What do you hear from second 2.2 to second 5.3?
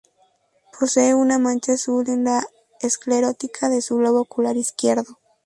la esclerótica de su globo ocular izquierdo.